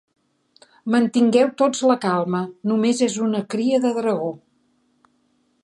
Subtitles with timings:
[0.93, 4.33] Mantingueu tots la calma, només és una cria de dragó.